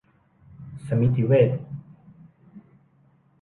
[0.87, 1.49] สมิติเวช